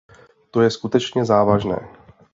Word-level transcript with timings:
To 0.51 0.61
je 0.61 0.71
skutečně 0.71 1.25
závažné. 1.25 1.89